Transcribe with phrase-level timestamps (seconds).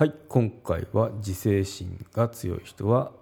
[0.00, 3.12] はい今回は自制心が強い人は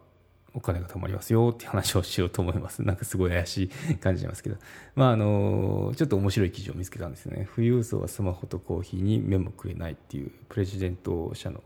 [0.54, 2.84] お金が貯まりますよって話をしようと思います。
[2.84, 4.58] なんかすごい怪しい感じしますけど。
[4.94, 7.48] まああの、ちょっと面白い記事を見つけたんですよね。
[7.52, 11.60] 富裕層はスマホとコーヒーに目もくれないっていうプレジデント社の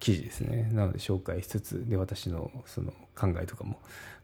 [0.00, 0.68] 記事ですね。
[0.74, 3.80] なので紹介しつつ、で、私のその考えとかも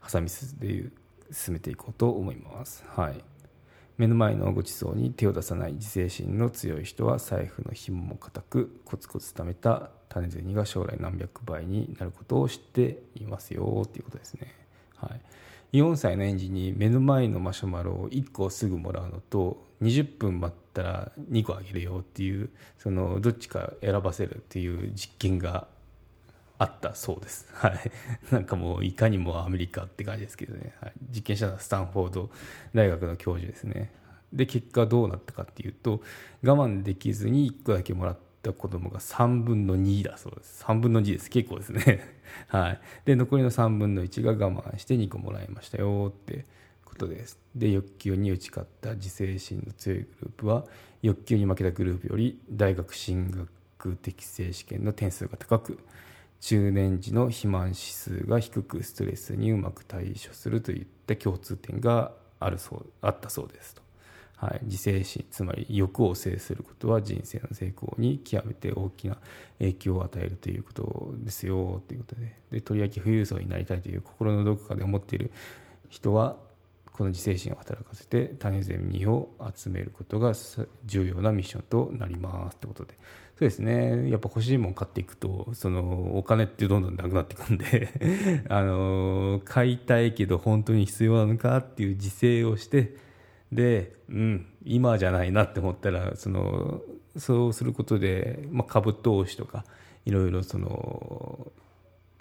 [0.07, 0.91] 挟みつつで
[1.31, 2.83] 進めていこうと思います。
[2.87, 3.34] はい。
[3.97, 14.53] 目の前のごちそうに手を出さない自制心の強い人は財布の紐も固くコツコツ貯めた種銭が将来何百倍になることを知っていますよっていうことですね。
[14.97, 15.11] は
[15.73, 25.67] い、4歳の園児に目の前のマシュマロを1個すぐもらうのと20分待ったら2個あげるよっていうそのどっちか選ばせるっていう実験が
[26.57, 27.47] あったそうです。
[27.53, 27.91] はい。
[28.31, 30.73] なんかもういかにもアメリカって感じですけどね。
[30.81, 32.29] はい、実験したのはスタンフォード
[32.73, 33.91] 大学の教授ですね。
[34.31, 36.01] で、結果どうなったかっていうと、
[36.43, 40.63] 我慢できずに1個だけもらった子供が3分の2だそうです。
[40.63, 41.29] 3分の2です。
[41.29, 42.15] 結構ですね。
[42.47, 42.79] はい。
[43.05, 46.45] で、残りの3分の1が我慢して2個もらいましたよって
[46.83, 47.39] ことです。
[47.55, 50.65] で、欲求に打ち勝った自制心の強いグループは、
[51.01, 55.79] 欲求に負けたグループより大学進学適正試験の点数が高く、
[56.45, 63.81] 中年時の肥満指数が低くストレスにうまく対処するといった共通点があるそうあったそうですと、
[64.35, 69.17] はい、自制心つまり欲を制することは人生の成功に極めて大きな
[69.57, 72.35] 影響を与えるということですよということで。
[72.51, 75.31] でとりわけ富裕層になりたいという心のどこかで思っている
[75.89, 76.37] 人は
[76.95, 80.31] この自制心を働かせて種銭を集めることが
[80.85, 82.93] 重要なミッションとなりますってことで。
[83.37, 84.09] そうですね。
[84.09, 87.89] やっぱ欲しいもん買っていくとそのお金ってどんどんなくなっていくんで
[88.47, 92.95] あの買いたいけど本当に必要なのかっていう自制をして
[93.51, 96.81] で、うん、今じゃないなって思ったらその
[97.17, 99.65] そうすることで、まあ、株投資とか
[100.05, 101.51] いろいろその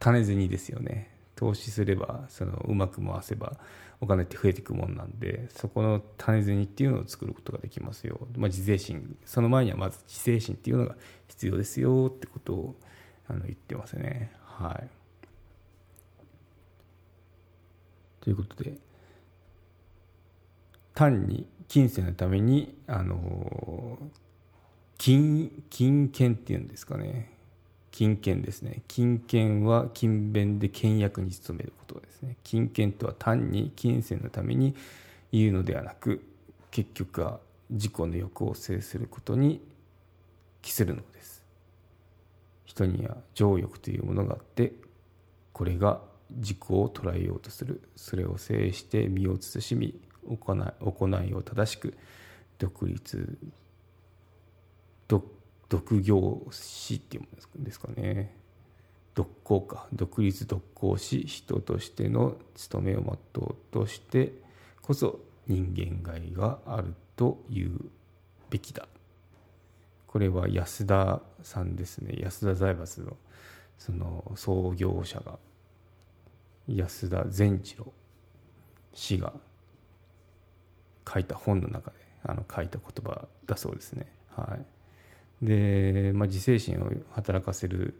[0.00, 1.13] 種銭ですよね。
[1.36, 3.56] 投資すればそのうまく回せば
[4.00, 9.16] お金って増えていくもんなんでそこの種銭っていうのを作ることができますよ、まあ、自制心。
[9.24, 10.96] その前にはまず自制心っていうのが
[11.28, 12.76] 必要ですよってことを
[13.28, 14.32] あの言ってますね。
[14.42, 14.88] はい。
[18.20, 18.78] ということで
[20.94, 23.98] 単に金銭のためにあの
[24.96, 27.33] 金金券っていうんですかね。
[27.94, 28.82] 金券ですね。
[28.88, 32.36] 金券は勤勉で倹約に努めることですね。
[32.42, 34.74] 金券とは単に金銭のために
[35.30, 36.20] 言うのではなく
[36.72, 37.38] 結局は
[37.70, 39.60] 自己の欲を制することに
[40.60, 41.44] 帰するのです。
[42.64, 44.72] 人には情欲というものがあって
[45.52, 46.00] これが
[46.32, 47.80] 自己を捉えようとする。
[47.94, 49.94] それを制して身を慎み
[50.28, 51.96] 行い行いを正しく
[52.58, 53.38] 独立
[55.06, 55.24] 独
[55.74, 58.32] 独業死っていうんですかね。
[59.12, 59.88] 独行か。
[59.92, 64.34] 独立独行し人としての務めを全うとして
[64.82, 65.18] こそ
[65.48, 67.80] 人間界があるという
[68.50, 68.86] べきだ。
[70.06, 72.14] これは安田さんですね。
[72.20, 73.16] 安田財閥の
[73.76, 75.40] その創業者が
[76.68, 77.92] 安田善次郎
[78.92, 79.32] 氏が
[81.12, 84.06] 書いた本の中であの書いた言葉だそうですね。
[84.36, 84.64] はい。
[85.44, 87.94] で、まあ、自制心を働かせる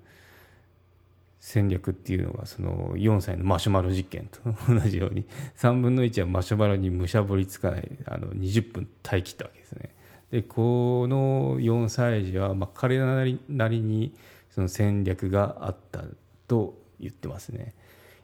[1.40, 5.26] 戦略っていうのがその4歳のマシュマロ実験と同じように
[5.58, 9.90] 3分の1はマシュマロにむしゃぶりつかないあの20分耐え切ったわけですね。
[10.30, 14.14] でこの4歳児はまあ彼なりなりに
[14.50, 16.04] その戦略があった
[16.48, 17.74] と言ってますね。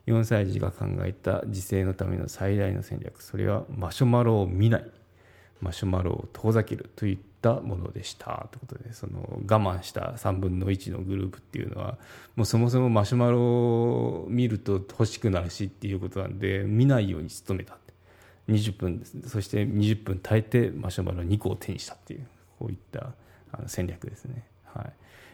[0.06, 4.90] 4歳児が考えた自制のための最大の戦略それはマシュマロを見ない
[5.60, 8.48] マシュマロを遠ざけるといったものでした。
[8.50, 11.98] ということでその我慢した3分の1のグループっていうのは
[12.36, 17.76] もうそもそもマシュマロを見ると欲しくなるしっていうことなんで見ないように努めた
[18.48, 22.26] 20分そして20分耐えてマシュマロ2個を手にしたっていう
[22.58, 23.12] こういった
[23.52, 24.44] あの戦略ですね。
[24.64, 24.92] はい、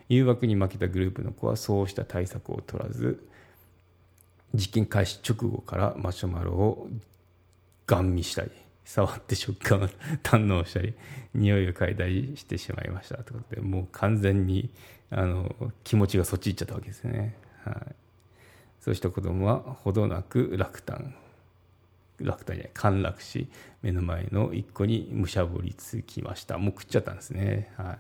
[0.09, 3.27] 誘惑に負けたグループの子はそうした対策を取らず
[4.55, 6.89] 実験開始直後からマシュマロを
[7.87, 8.51] ガン見したり
[8.87, 9.89] 触って食感を
[10.23, 10.95] 堪能したり
[11.35, 14.71] 匂いを嗅いだりしてしまいましたということでもう完全に
[15.11, 17.37] あの気持ちがそっち行っちゃったわけですね。
[17.65, 17.95] はい。
[18.81, 21.15] そうした子供はほどなく落胆
[22.21, 23.49] 落胆じゃない陥落し
[23.83, 26.57] 目の前の一個にむしゃぶりつきました。
[26.57, 27.99] もう食っちゃったんですね、は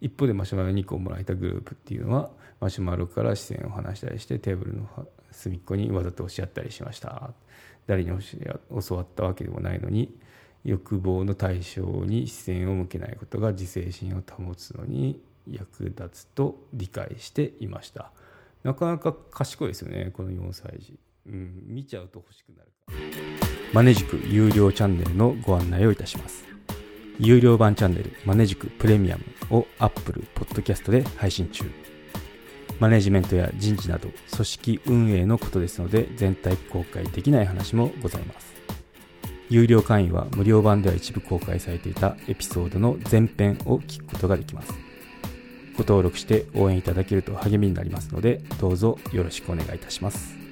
[0.00, 2.30] い、一方でマシュマロ2個もらえたグループっていうのは
[2.60, 4.88] マシュマロから視線を離したりしてテーブルの
[5.32, 7.32] 隅っこにわざと押し合ったりしました。
[7.86, 10.16] 誰に教わったわけでもないのに
[10.64, 18.10] 欲望の対象に視線を向けないことが自制心を保つのに役立つと理解していました。
[18.64, 20.98] なかなか賢いですよねこの4歳児、
[21.28, 22.70] うん、見ちゃうと欲しくなる
[23.72, 26.44] マネジク有料チャンネルのご案内をいたします。
[27.18, 29.24] 有料版チャンネルマネジクプレミアム
[29.56, 31.64] を Apple Podcast で配信中。
[32.78, 38.54] マネジメントや人事など組織運営のことですので全体公開できない話もございます。
[39.48, 44.72] 有料会員は無料版では一部公開されていたエピソードの前編を聞くことができます。
[45.76, 50.45] ご登録して応援いただけると励みになりますのでどうぞよろしくお願いいたします。